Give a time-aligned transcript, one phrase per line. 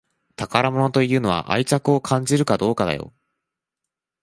[0.35, 3.13] 宝物というのは愛着を感じるかどうかだよ